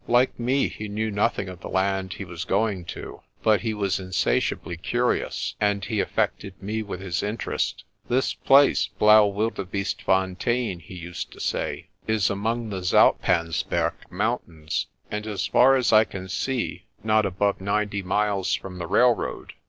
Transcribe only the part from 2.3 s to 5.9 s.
going to, but he was insatiably curious, and